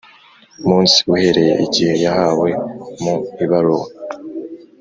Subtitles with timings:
[0.67, 2.49] munsi uhereye igihe yahawe
[3.01, 3.87] mu ibaruwa